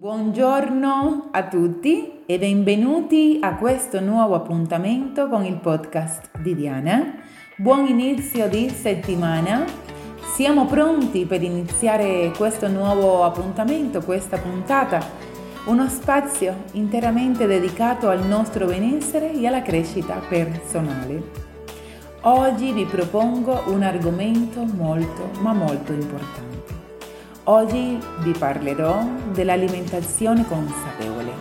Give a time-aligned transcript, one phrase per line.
[0.00, 7.16] Buongiorno a tutti e benvenuti a questo nuovo appuntamento con il podcast di Diana.
[7.56, 9.64] Buon inizio di settimana.
[10.36, 15.04] Siamo pronti per iniziare questo nuovo appuntamento, questa puntata,
[15.64, 21.46] uno spazio interamente dedicato al nostro benessere e alla crescita personale.
[22.20, 26.57] Oggi vi propongo un argomento molto ma molto importante.
[27.50, 29.02] Oggi vi parlerò
[29.32, 31.32] dell'alimentazione consapevole.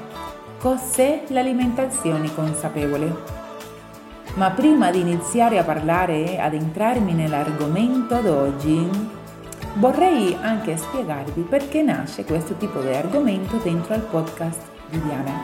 [0.57, 3.13] Cos'è l'alimentazione consapevole?
[4.35, 8.89] Ma prima di iniziare a parlare, ad entrarmi nell'argomento d'oggi,
[9.73, 15.41] vorrei anche spiegarvi perché nasce questo tipo di argomento dentro al podcast di Diana.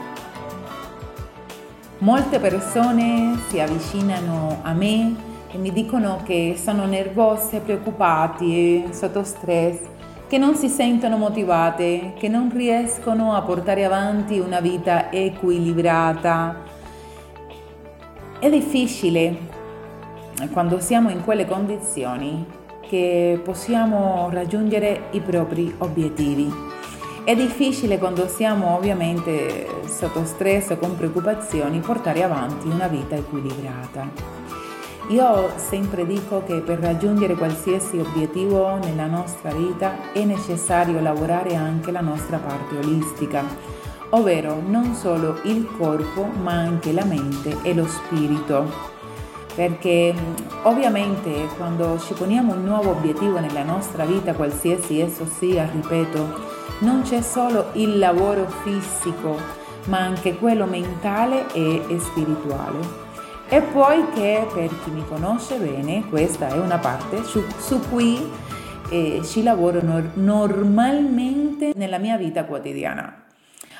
[1.97, 5.13] Molte persone si avvicinano a me
[5.51, 9.91] e mi dicono che sono nervose, preoccupati, sotto stress
[10.33, 16.63] che non si sentono motivate, che non riescono a portare avanti una vita equilibrata.
[18.39, 19.37] È difficile
[20.51, 22.43] quando siamo in quelle condizioni
[22.81, 26.51] che possiamo raggiungere i propri obiettivi.
[27.23, 34.62] È difficile quando siamo ovviamente sotto stress o con preoccupazioni portare avanti una vita equilibrata.
[35.09, 41.91] Io sempre dico che per raggiungere qualsiasi obiettivo nella nostra vita è necessario lavorare anche
[41.91, 43.43] la nostra parte olistica,
[44.11, 48.91] ovvero non solo il corpo ma anche la mente e lo spirito.
[49.53, 50.15] Perché
[50.63, 57.01] ovviamente quando ci poniamo un nuovo obiettivo nella nostra vita, qualsiasi esso sia, ripeto, non
[57.01, 59.37] c'è solo il lavoro fisico,
[59.87, 63.02] ma anche quello mentale e spirituale.
[63.53, 68.17] E poi che per chi mi conosce bene, questa è una parte su, su cui
[68.89, 73.25] eh, ci lavoro nor- normalmente nella mia vita quotidiana.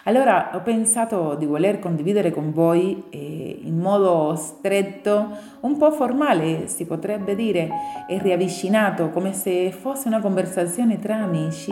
[0.04, 5.30] Allora ho pensato di voler condividere con voi eh, in modo stretto,
[5.62, 7.68] un po' formale si potrebbe dire,
[8.08, 11.72] e riavvicinato, come se fosse una conversazione tra amici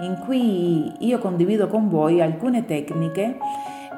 [0.00, 3.36] in cui io condivido con voi alcune tecniche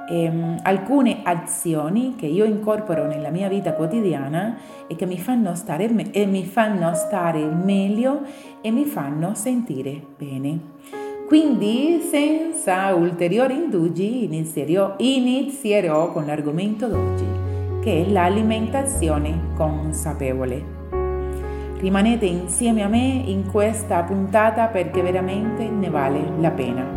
[0.09, 4.56] ehm, alcune azioni che io incorporo nella mia vita quotidiana
[4.87, 8.21] e che mi fanno stare, me- e mi fanno stare meglio
[8.61, 10.75] e mi fanno sentire bene.
[11.27, 17.27] Quindi, senza ulteriori indugi, inizierò, inizierò con l'argomento d'oggi,
[17.81, 20.75] che è l'alimentazione consapevole.
[21.78, 26.96] Rimanete insieme a me in questa puntata perché veramente ne vale la pena.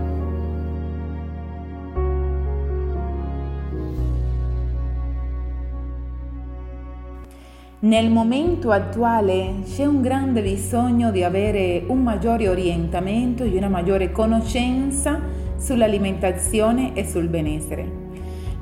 [7.81, 14.12] Nel momento attuale c'è un grande bisogno di avere un maggiore orientamento e una maggiore
[14.12, 15.22] conoscenza
[15.56, 17.89] sull'alimentazione e sul benessere,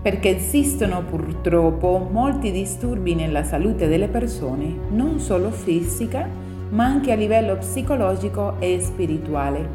[0.04, 6.30] perché esistono purtroppo molti disturbi nella salute delle persone, non solo fisica,
[6.70, 9.68] ma anche a livello psicologico e spirituale.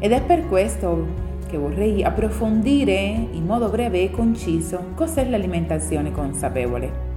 [0.00, 1.06] Ed è per questo
[1.48, 7.09] che vorrei approfondire in modo breve e conciso cos'è l'alimentazione consapevole.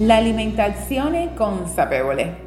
[0.00, 2.44] L'alimentazione consapevole.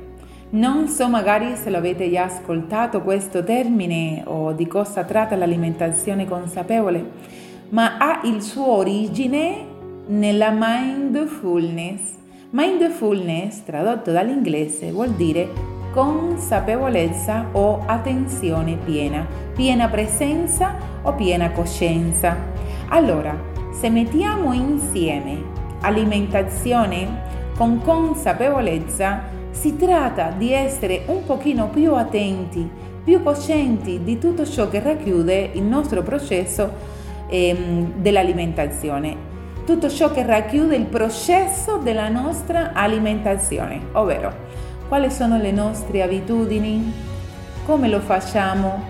[0.52, 6.28] Non so magari se lo avete già ascoltato questo termine o di cosa tratta l'alimentazione
[6.28, 7.04] consapevole,
[7.70, 9.66] ma ha il suo origine
[10.06, 12.18] nella mindfulness.
[12.52, 15.50] Mindfulness, tradotto dall'inglese, vuol dire
[15.92, 22.38] consapevolezza o attenzione piena, piena presenza o piena coscienza.
[22.90, 23.36] Allora,
[23.72, 27.29] se mettiamo insieme alimentazione
[27.60, 32.66] con consapevolezza, si tratta di essere un pochino più attenti,
[33.04, 36.72] più coscienti di tutto ciò che racchiude il nostro processo
[37.28, 39.14] ehm, dell'alimentazione,
[39.66, 44.34] tutto ciò che racchiude il processo della nostra alimentazione, ovvero
[44.88, 46.94] quali sono le nostre abitudini,
[47.66, 48.82] come lo facciamo,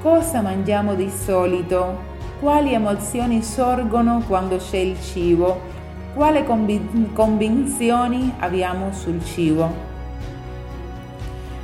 [0.00, 5.73] cosa mangiamo di solito, quali emozioni sorgono quando c'è il cibo,
[6.14, 9.92] quale convinzioni abbiamo sul cibo.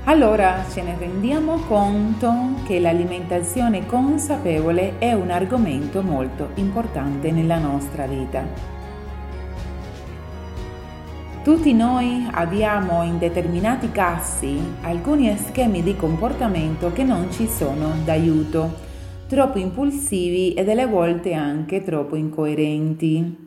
[0.05, 2.33] Allora ce ne rendiamo conto
[2.67, 8.43] che l'alimentazione consapevole è un argomento molto importante nella nostra vita.
[11.45, 18.89] Tutti noi abbiamo in determinati casi alcuni schemi di comportamento che non ci sono d'aiuto,
[19.29, 23.40] troppo impulsivi e delle volte anche troppo incoerenti.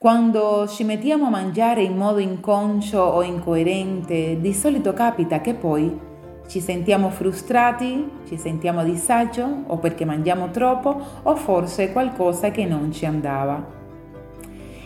[0.00, 5.98] Quando ci mettiamo a mangiare in modo inconscio o incoerente, di solito capita che poi
[6.46, 12.64] Ci sentiamo frustrati, ci sentiamo a disagio o perché mangiamo troppo o forse qualcosa che
[12.64, 13.62] non ci andava.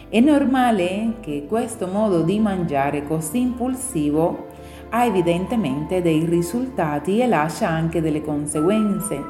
[0.09, 4.47] È normale che questo modo di mangiare così impulsivo
[4.89, 9.23] ha evidentemente dei risultati e lascia anche delle conseguenze,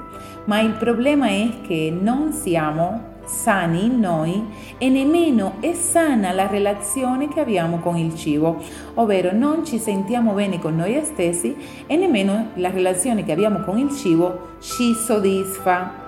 [0.44, 4.44] ma il problema è che non siamo sani in noi
[4.78, 8.62] e nemmeno è sana la relazione che abbiamo con il cibo,
[8.94, 13.78] ovvero non ci sentiamo bene con noi stessi e nemmeno la relazione che abbiamo con
[13.78, 16.00] il cibo ci soddisfa.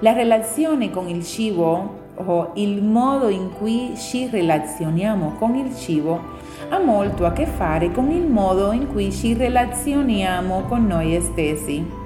[0.00, 6.34] La relazione con il cibo o il modo in cui ci relazioniamo con il cibo
[6.68, 12.04] ha molto a che fare con il modo in cui ci relazioniamo con noi stessi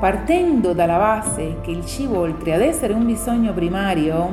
[0.00, 4.28] partendo dalla base che il cibo, oltre ad essere un bisogno primario,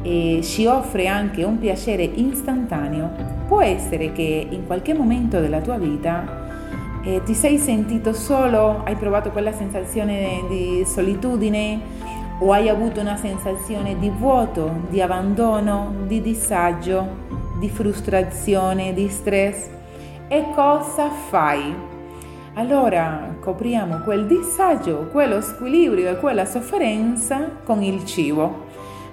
[0.00, 3.10] eh, ci offre anche un piacere istantaneo,
[3.46, 6.46] può essere che in qualche momento della tua vita
[7.02, 11.80] eh, ti sei sentito solo, hai provato quella sensazione di solitudine
[12.40, 17.26] o hai avuto una sensazione di vuoto, di abbandono, di disagio,
[17.58, 19.68] di frustrazione, di stress.
[20.28, 21.87] E cosa fai?
[22.58, 28.66] Allora copriamo quel disagio, quello squilibrio e quella sofferenza con il cibo.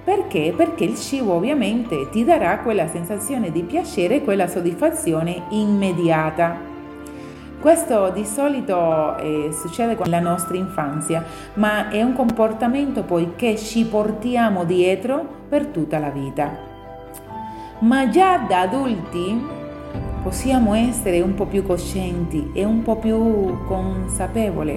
[0.04, 0.52] Perché?
[0.56, 6.58] Perché il cibo ovviamente ti darà quella sensazione di piacere, quella soddisfazione immediata.
[7.60, 11.24] Questo di solito eh, succede con la nostra infanzia,
[11.56, 16.74] ma è un comportamento poi che ci portiamo dietro per tutta la vita.
[17.80, 19.65] Ma già da adulti
[20.26, 24.76] possiamo essere un po' più coscienti e un po' più consapevoli,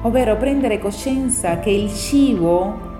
[0.00, 2.90] ovvero prendere coscienza che il cibo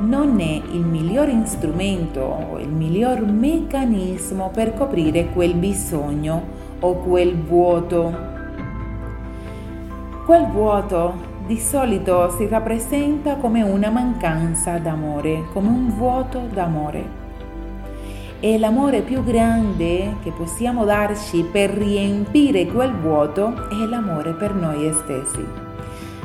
[0.00, 6.42] non è il miglior strumento o il miglior meccanismo per coprire quel bisogno
[6.80, 8.14] o quel vuoto.
[10.26, 11.14] Quel vuoto
[11.46, 17.23] di solito si rappresenta come una mancanza d'amore, come un vuoto d'amore.
[18.44, 24.92] E l'amore più grande che possiamo darci per riempire quel vuoto è l'amore per noi
[24.92, 25.42] stessi.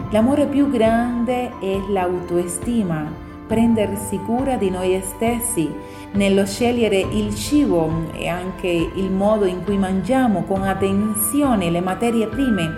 [0.10, 3.10] L'amore più grande è l'autoestima,
[3.48, 5.71] prendersi cura di noi stessi
[6.12, 12.27] nello scegliere il cibo e anche il modo in cui mangiamo con attenzione le materie
[12.27, 12.69] prime,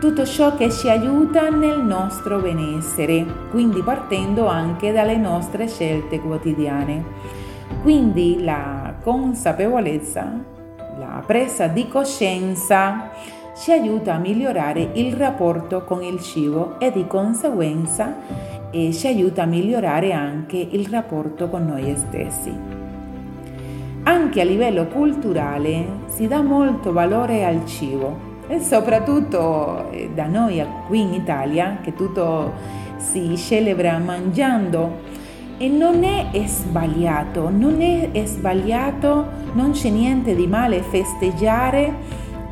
[0.00, 7.43] tutto ciò che ci aiuta nel nostro benessere, quindi partendo anche dalle nostre scelte quotidiane.
[7.84, 10.42] Quindi la consapevolezza,
[10.98, 13.10] la presa di coscienza
[13.54, 18.16] ci aiuta a migliorare il rapporto con il cibo e di conseguenza
[18.70, 22.56] eh, ci aiuta a migliorare anche il rapporto con noi stessi.
[24.04, 30.64] Anche a livello culturale si dà molto valore al cibo e soprattutto eh, da noi
[30.86, 32.50] qui in Italia che tutto
[32.96, 35.13] si celebra mangiando
[35.58, 41.94] e non è sbagliato, non è sbagliato, non c'è niente di male festeggiare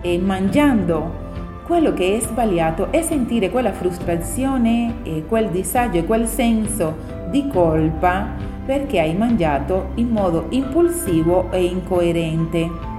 [0.01, 1.21] e mangiando.
[1.65, 6.97] Quello che è sbagliato è sentire quella frustrazione e quel disagio e quel senso
[7.31, 8.29] di colpa
[8.65, 12.92] perché hai mangiato in modo impulsivo e incoerente.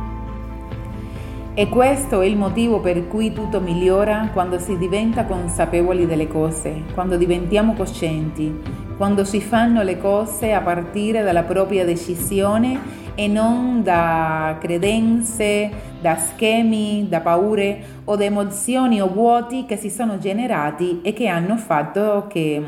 [1.55, 6.81] E questo è il motivo per cui tutto migliora quando si diventa consapevoli delle cose,
[6.95, 8.59] quando diventiamo coscienti,
[8.97, 15.69] quando si fanno le cose a partire dalla propria decisione e non da credenze,
[16.01, 21.27] da schemi, da paure o da emozioni o vuoti che si sono generati e che
[21.27, 22.63] hanno fatto che,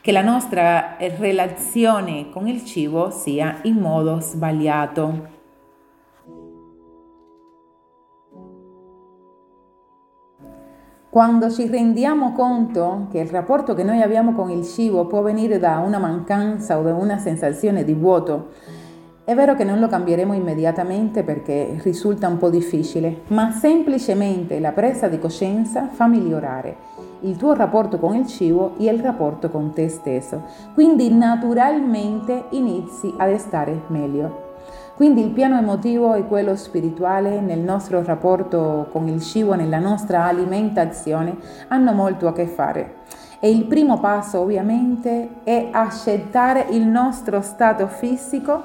[0.00, 5.36] che la nostra relazione con il cibo sia in modo sbagliato.
[11.10, 15.58] Quando ci rendiamo conto che il rapporto che noi abbiamo con il cibo può venire
[15.58, 18.48] da una mancanza o da una sensazione di vuoto,
[19.24, 24.72] è vero che non lo cambieremo immediatamente perché risulta un po' difficile, ma semplicemente la
[24.72, 26.76] presa di coscienza fa migliorare
[27.22, 30.42] il tuo rapporto con il cibo e il rapporto con te stesso.
[30.74, 34.47] Quindi naturalmente inizi ad stare meglio.
[34.98, 40.24] Quindi il piano emotivo e quello spirituale nel nostro rapporto con il cibo, nella nostra
[40.24, 41.36] alimentazione,
[41.68, 42.94] hanno molto a che fare.
[43.38, 48.60] E il primo passo ovviamente è accettare il nostro stato fisico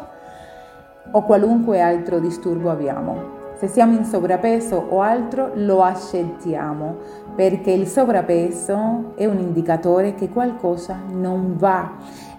[1.12, 3.42] o qualunque altro disturbo abbiamo.
[3.60, 6.96] Se siamo in sovrappeso o altro lo accettiamo
[7.36, 11.92] perché il sovrappeso è un indicatore che qualcosa non va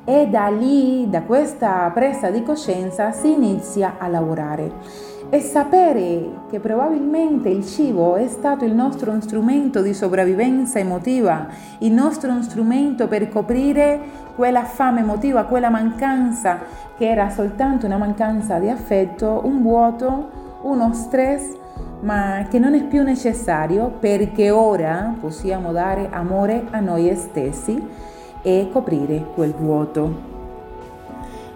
[0.04, 5.12] e da lì, da questa presa di coscienza, si inizia a lavorare.
[5.30, 11.92] e sapere che probabilmente il cibo è stato il nostro strumento di sopravvivenza emotiva, il
[11.92, 13.99] nostro strumento per coprire
[14.37, 16.61] quella fame emotiva, quella mancanza
[16.96, 21.56] che era soltanto una mancanza di affetto, un vuoto, uno stress,
[22.00, 28.12] ma che non è più necessario perché ora possiamo dare amore a noi stessi
[28.44, 30.32] e coprire quel vuoto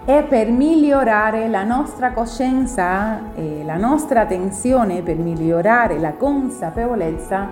[0.09, 7.49] e per migliorare la nostra coscienza e la nostra attenzione, per migliorare la consapevolezza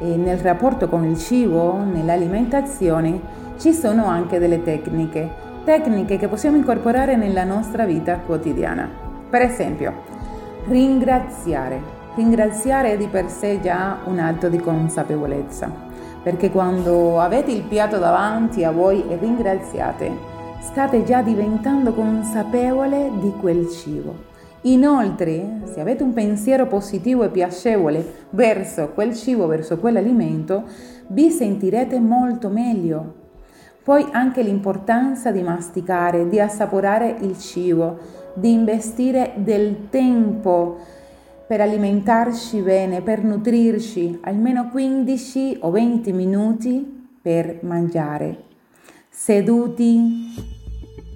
[0.00, 3.20] nel rapporto con il cibo, nell'alimentazione,
[3.56, 5.30] ci sono anche delle tecniche,
[5.62, 8.88] tecniche che possiamo incorporare nella nostra vita quotidiana.
[9.30, 9.92] Per esempio,
[10.66, 11.80] ringraziare.
[12.16, 15.70] Ringraziare di per sé già un atto di consapevolezza,
[16.22, 20.10] perché quando avete il piatto davanti a voi e ringraziate,
[20.60, 24.30] state già diventando consapevole di quel cibo.
[24.62, 30.62] Inoltre, se avete un pensiero positivo e piacevole verso quel cibo, verso quell'alimento,
[31.08, 33.14] vi sentirete molto meglio.
[33.82, 37.98] Poi anche l'importanza di masticare, di assaporare il cibo,
[38.34, 40.78] di investire del tempo
[41.52, 48.44] per alimentarci bene, per nutrirci, almeno 15 o 20 minuti per mangiare
[49.10, 50.32] seduti,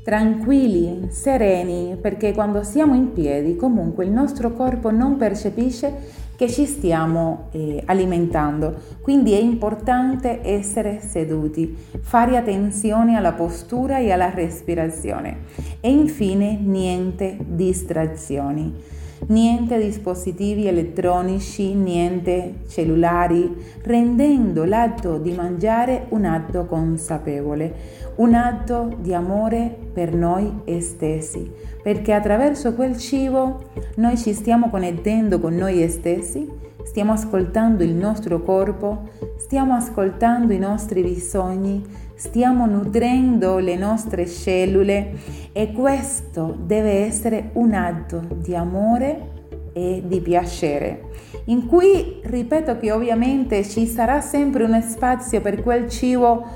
[0.04, 6.66] tranquilli, sereni, perché quando siamo in piedi comunque il nostro corpo non percepisce che ci
[6.66, 8.74] stiamo eh, alimentando.
[9.00, 15.44] Quindi è importante essere seduti, fare attenzione alla postura e alla respirazione
[15.80, 18.95] e infine niente distrazioni.
[19.28, 27.74] Niente dispositivi elettronici, niente cellulari, rendendo l'atto di mangiare un atto consapevole,
[28.16, 31.50] un atto di amore per noi stessi,
[31.82, 36.48] perché attraverso quel cibo noi ci stiamo connettendo con noi stessi,
[36.86, 45.18] stiamo ascoltando il nostro corpo, stiamo ascoltando i nostri bisogni, stiamo nutrendo le nostre cellule
[45.52, 49.34] e questo deve essere un atto di amore
[49.72, 51.10] e di piacere,
[51.46, 56.46] in cui ripeto che ovviamente ci sarà sempre uno spazio per quel cibo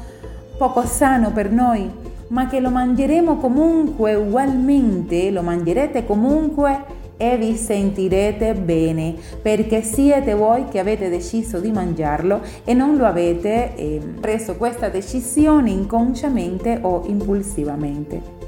[0.57, 1.91] poco sano per noi,
[2.29, 10.33] ma che lo mangeremo comunque ugualmente, lo mangerete comunque e vi sentirete bene perché siete
[10.33, 16.79] voi che avete deciso di mangiarlo e non lo avete eh, preso questa decisione inconsciamente
[16.81, 18.39] o impulsivamente.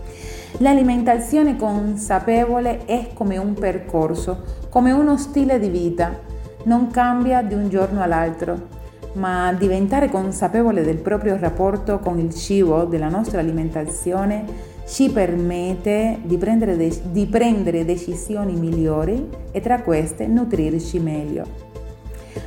[0.59, 6.19] L'alimentazione consapevole è come un percorso, come uno stile di vita,
[6.65, 8.81] non cambia di un giorno all'altro
[9.15, 16.37] ma diventare consapevole del proprio rapporto con il cibo, della nostra alimentazione, ci permette di
[16.37, 21.47] prendere, de- di prendere decisioni migliori e tra queste nutrirci meglio.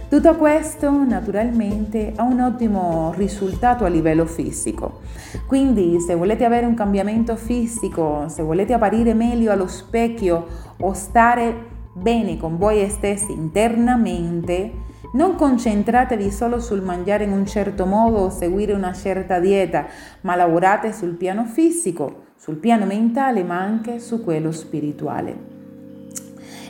[0.08, 5.00] Tutto questo naturalmente ha un ottimo risultato a livello fisico.
[5.48, 10.46] Quindi se volete avere un cambiamento fisico, se volete apparire meglio allo specchio
[10.80, 14.72] o stare bene con voi stessi internamente,
[15.14, 19.88] non concentratevi solo sul mangiare in un certo modo o seguire una certa dieta,
[20.22, 25.36] ma lavorate sul piano fisico, sul piano mentale ma anche su quello spirituale.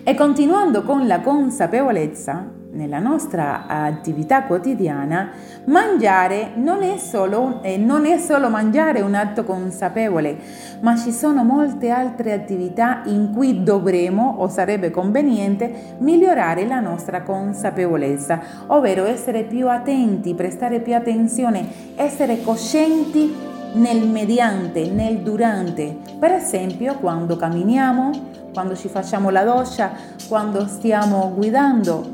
[0.04, 5.32] E continuando con la consapevolezza, nella nostra attività quotidiana,
[5.66, 10.38] mangiare non è, solo, eh, non è solo mangiare un atto consapevole,
[10.80, 17.22] ma ci sono molte altre attività in cui dovremo o sarebbe conveniente migliorare la nostra
[17.22, 26.32] consapevolezza, ovvero essere più attenti, prestare più attenzione, essere coscienti nel mediante, nel durante, per
[26.32, 29.92] esempio quando camminiamo, quando ci facciamo la doccia,
[30.28, 32.14] quando stiamo guidando.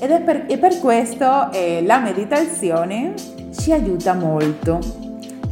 [0.00, 3.14] Ed è per, e per questo eh, la meditazione
[3.56, 4.78] ci aiuta molto,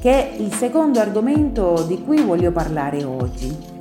[0.01, 3.75] che è il secondo argomento di cui voglio parlare oggi.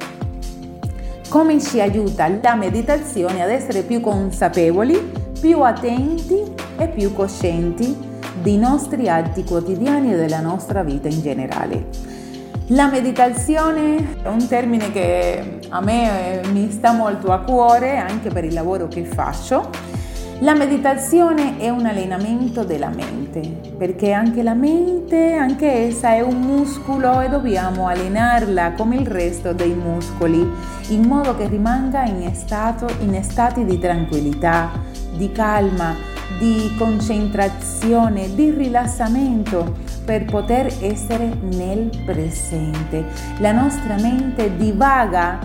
[1.29, 6.43] Come ci aiuta la meditazione ad essere più consapevoli, più attenti
[6.77, 11.85] e più coscienti dei nostri atti quotidiani e della nostra vita in generale.
[12.69, 18.29] La meditazione è un termine che a me eh, mi sta molto a cuore anche
[18.29, 19.69] per il lavoro che faccio.
[20.39, 23.39] La meditazione è un allenamento della mente,
[23.77, 29.53] perché anche la mente, anche essa è un muscolo e dobbiamo allenarla come il resto
[29.53, 30.45] dei muscoli,
[30.89, 34.71] in modo che rimanga in, stato, in stati di tranquillità,
[35.15, 35.95] di calma,
[36.39, 43.05] di concentrazione, di rilassamento per poter essere nel presente.
[43.39, 45.39] La nostra mente divaga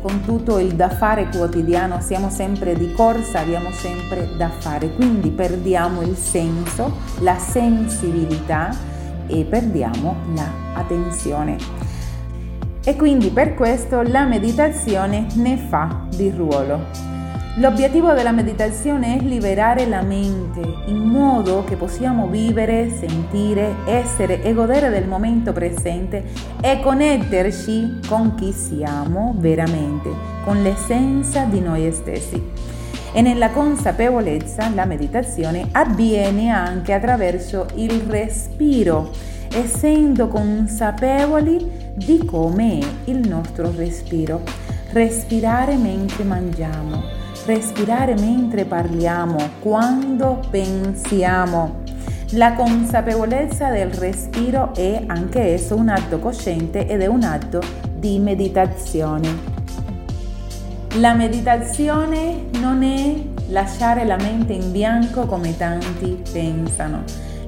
[0.00, 5.30] con tutto il da fare quotidiano, siamo sempre di corsa, abbiamo sempre da fare, quindi
[5.30, 8.70] perdiamo il senso, la sensibilità
[9.26, 11.56] e perdiamo l'attenzione.
[12.82, 17.09] E quindi per questo la meditazione ne fa di ruolo.
[17.60, 24.54] L'obiettivo della meditazione è liberare la mente in modo che possiamo vivere, sentire, essere e
[24.54, 26.24] godere del momento presente
[26.62, 30.10] e connetterci con chi siamo veramente,
[30.42, 32.42] con l'essenza di noi stessi.
[33.12, 39.10] E nella consapevolezza la meditazione avviene anche attraverso il respiro,
[39.52, 44.40] essendo consapevoli di come è il nostro respiro.
[44.92, 51.82] Respirare mentre mangiamo respirare mentre parliamo, quando pensiamo.
[52.34, 57.60] La consapevolezza del respiro è anche esso un atto cosciente ed è un atto
[57.92, 59.58] di meditazione.
[60.98, 63.14] La meditazione non è
[63.48, 67.02] lasciare la mente in bianco come tanti pensano.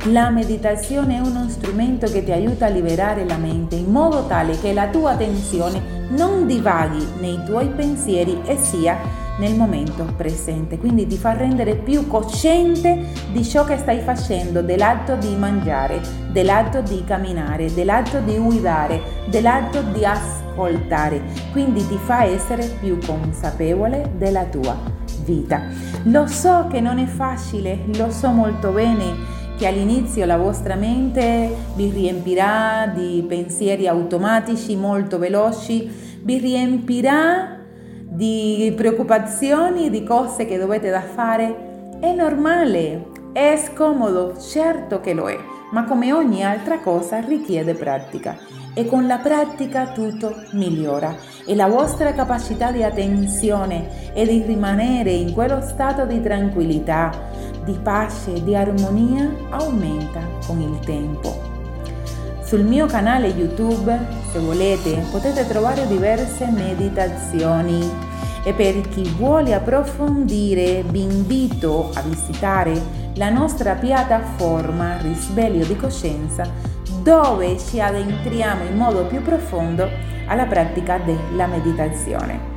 [0.06, 4.58] La meditazione è uno strumento che ti aiuta a liberare la mente in modo tale
[4.58, 8.98] che la tua attenzione non divaghi nei tuoi pensieri e sia
[9.42, 15.16] nel momento presente, quindi ti fa rendere più cosciente di ciò che stai facendo, dell'atto
[15.16, 22.68] di mangiare, dell'atto di camminare, dell'atto di guidare, dell'atto di ascoltare, quindi ti fa essere
[22.78, 24.78] più consapevole della tua
[25.24, 25.62] vita.
[26.04, 31.52] Lo so che non è facile, lo so molto bene che all'inizio la vostra mente
[31.74, 35.90] vi riempirà di pensieri automatici molto veloci,
[36.22, 37.51] vi riempirà
[38.22, 45.28] di preoccupazioni, di cose che dovete da fare, è normale, è scomodo, certo che lo
[45.28, 45.36] è,
[45.72, 48.38] ma come ogni altra cosa richiede pratica.
[48.74, 51.14] E con la pratica tutto migliora.
[51.44, 57.10] E la vostra capacità di attenzione e di rimanere in quello stato di tranquillità,
[57.64, 61.50] di pace, di armonia aumenta con il tempo.
[62.44, 63.98] Sul mio canale YouTube,
[64.30, 68.10] se volete, potete trovare diverse meditazioni
[68.44, 72.80] e per chi vuole approfondire vi invito a visitare
[73.14, 76.70] la nostra piattaforma Risveglio di Coscienza
[77.02, 79.88] dove ci addentriamo in modo più profondo
[80.26, 82.50] alla pratica della meditazione.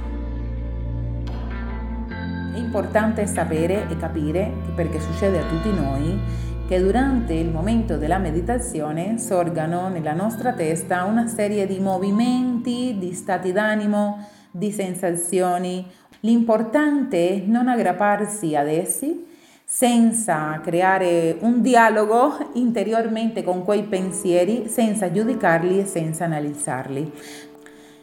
[2.54, 6.20] È importante sapere e capire, perché succede a tutti noi,
[6.68, 13.14] che durante il momento della meditazione sorgano nella nostra testa una serie di movimenti, di
[13.14, 15.86] stati d'animo, di sensazioni.
[16.22, 19.28] L'importante è non aggrapparsi ad essi
[19.68, 27.12] senza creare un dialogo interiormente con quei pensieri, senza giudicarli e senza analizzarli.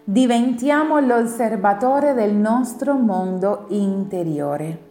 [0.04, 4.90] Diventiamo l'osservatore del nostro mondo interiore.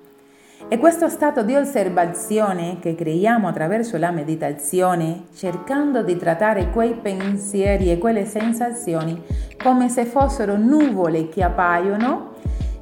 [0.73, 7.91] E questo stato di osservazione che creiamo attraverso la meditazione, cercando di trattare quei pensieri
[7.91, 9.21] e quelle sensazioni
[9.61, 12.35] come se fossero nuvole che appaiono,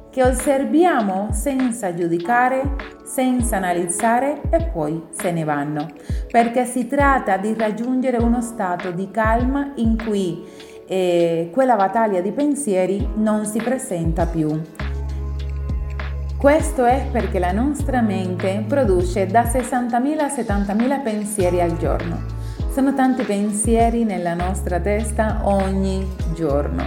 [0.08, 5.88] che osserviamo senza giudicare, senza analizzare e poi se ne vanno,
[6.30, 10.46] perché si tratta di raggiungere uno stato di calma in cui
[10.86, 14.88] eh, quella battaglia di pensieri non si presenta più.
[16.40, 22.18] Questo è perché la nostra mente produce da 60.000 a 70.000 pensieri al giorno.
[22.72, 26.82] Sono tanti pensieri nella nostra testa ogni giorno.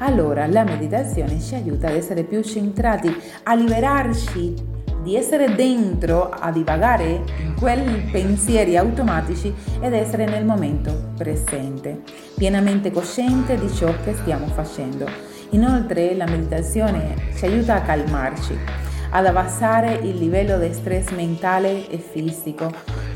[0.00, 3.10] Allora la meditazione ci aiuta ad essere più centrati,
[3.44, 4.54] a liberarci
[5.02, 12.02] di essere dentro, a divagare in quei pensieri automatici ed essere nel momento presente,
[12.36, 15.08] pienamente cosciente di ciò che stiamo facendo.
[15.52, 21.98] Inoltre la meditazione ci aiuta a calmarci ad abbassare il livello di stress mentale e
[21.98, 22.72] fisico,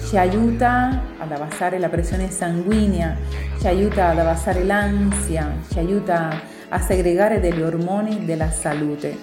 [0.07, 3.16] ci aiuta ad abbassare la pressione sanguigna,
[3.61, 9.18] ci aiuta ad abbassare l'ansia, ci aiuta a segregare degli ormoni della salute.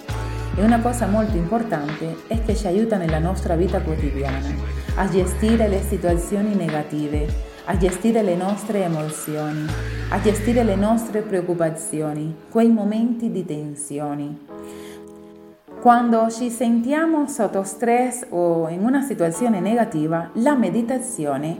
[0.55, 4.53] E una cosa molto importante è che ci aiuta nella nostra vita quotidiana
[4.95, 7.27] a gestire le situazioni negative,
[7.65, 9.65] a gestire le nostre emozioni,
[10.09, 14.37] a gestire le nostre preoccupazioni, quei momenti di tensione.
[15.81, 21.57] Quando ci sentiamo sotto stress o in una situazione negativa, la meditazione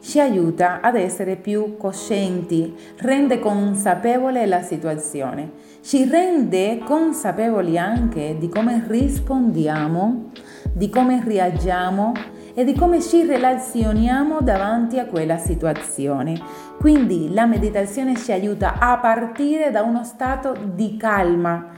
[0.00, 5.50] ci aiuta ad essere più coscienti, rende consapevole la situazione,
[5.82, 10.30] ci rende consapevoli anche di come rispondiamo,
[10.72, 12.12] di come reagiamo
[12.54, 16.40] e di come ci relazioniamo davanti a quella situazione.
[16.78, 21.74] Quindi la meditazione ci aiuta a partire da uno stato di calma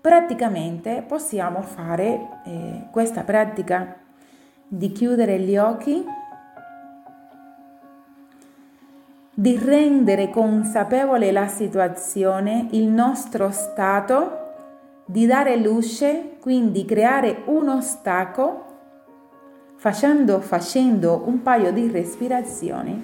[0.00, 3.96] Praticamente possiamo fare eh, questa pratica
[4.66, 6.02] di chiudere gli occhi,
[9.34, 14.38] di rendere consapevole la situazione, il nostro stato,
[15.04, 18.64] di dare luce, quindi creare uno stacco
[19.76, 23.02] facendo, facendo un paio di respirazioni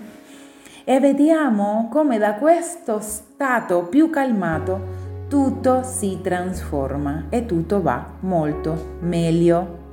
[0.85, 8.97] e vediamo come da questo stato più calmato tutto si trasforma e tutto va molto
[9.01, 9.85] meglio.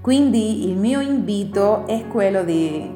[0.00, 2.94] Quindi il mio invito è quello di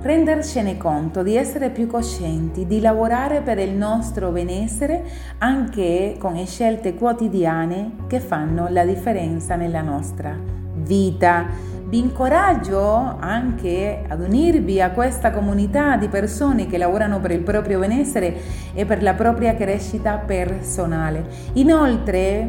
[0.00, 5.04] rendercene conto, di essere più coscienti, di lavorare per il nostro benessere
[5.38, 10.36] anche con scelte quotidiane che fanno la differenza nella nostra
[10.74, 11.46] vita.
[11.92, 17.80] Vi incoraggio anche ad unirvi a questa comunità di persone che lavorano per il proprio
[17.80, 18.34] benessere
[18.72, 21.26] e per la propria crescita personale.
[21.52, 22.48] Inoltre,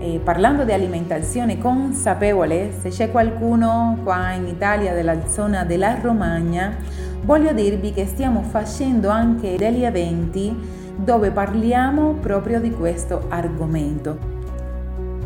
[0.00, 6.74] eh, parlando di alimentazione consapevole, se c'è qualcuno qua in Italia della zona della Romagna,
[7.22, 10.52] voglio dirvi che stiamo facendo anche degli eventi
[10.96, 14.35] dove parliamo proprio di questo argomento.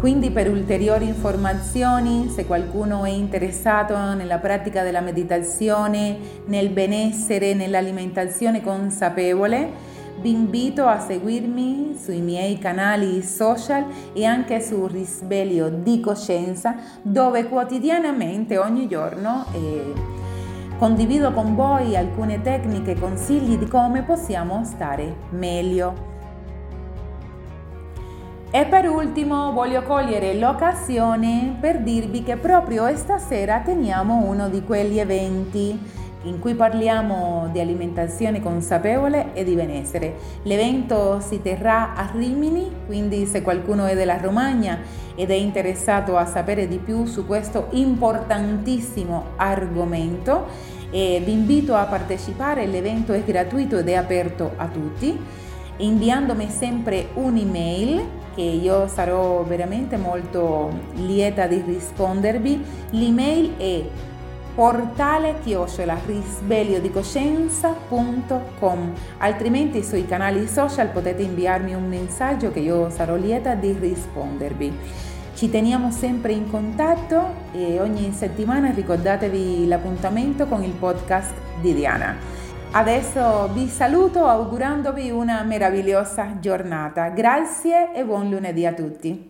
[0.01, 8.63] Quindi per ulteriori informazioni, se qualcuno è interessato nella pratica della meditazione, nel benessere, nell'alimentazione
[8.63, 9.71] consapevole,
[10.23, 13.85] vi invito a seguirmi sui miei canali social
[14.15, 19.93] e anche su Risveglio di Coscienza, dove quotidianamente, ogni giorno, eh,
[20.79, 26.10] condivido con voi alcune tecniche e consigli di come possiamo stare meglio.
[28.53, 34.99] E per ultimo voglio cogliere l'occasione per dirvi che proprio stasera teniamo uno di quegli
[34.99, 35.79] eventi
[36.25, 40.17] in cui parliamo di alimentazione consapevole e di benessere.
[40.43, 44.81] L'evento si terrà a Rimini, quindi se qualcuno è della Romagna
[45.15, 50.47] ed è interessato a sapere di più su questo importantissimo argomento,
[50.91, 55.17] eh, vi invito a partecipare, l'evento è gratuito ed è aperto a tutti,
[55.77, 62.65] inviandomi sempre un'email che io sarò veramente molto lieta di rispondervi.
[62.93, 63.83] L'email è
[64.55, 72.89] portale chiocciola risveglio di coscienza.com altrimenti sui canali social potete inviarmi un messaggio che io
[72.89, 74.73] sarò lieta di rispondervi.
[75.35, 82.40] Ci teniamo sempre in contatto e ogni settimana ricordatevi l'appuntamento con il podcast di Diana
[82.73, 87.09] Adesso vi saluto augurandovi una meravigliosa giornata.
[87.09, 89.30] Grazie e buon lunedì a tutti.